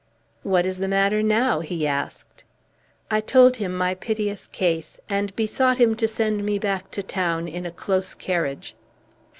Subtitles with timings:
[0.41, 2.43] "What is the matter now?" he asked.
[3.11, 7.47] I told him my piteous case, and besought him to send me back to town
[7.47, 8.73] in a close carriage.